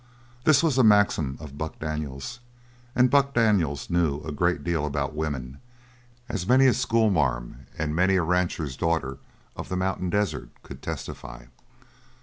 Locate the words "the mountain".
9.69-10.09